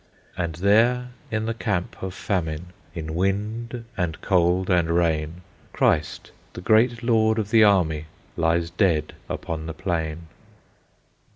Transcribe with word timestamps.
And 0.35 0.55
there 0.55 1.09
in 1.29 1.45
the 1.45 1.53
camp 1.53 2.01
of 2.01 2.15
famine, 2.15 2.73
In 2.95 3.13
wind, 3.13 3.85
and 3.95 4.19
cold, 4.19 4.67
and 4.71 4.89
rain, 4.89 5.43
Christ, 5.73 6.31
the 6.53 6.61
great 6.61 7.03
Lord 7.03 7.37
of 7.37 7.51
the 7.51 7.63
Army, 7.63 8.07
vLies 8.35 8.71
dead 8.75 9.13
upon 9.29 9.67
the 9.67 9.75
plain. 9.75 10.25